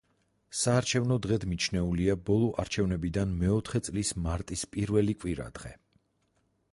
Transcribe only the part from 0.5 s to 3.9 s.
საარჩევნო დღედ მიჩნეულია ბოლო არჩევნებიდან მეოთხე